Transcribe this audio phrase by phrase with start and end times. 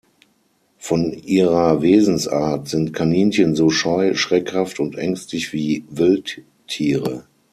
[0.79, 7.27] Von ihrer Wesensart sind Kaninchen so scheu, schreckhaft und ängstlich wie Wildtiere.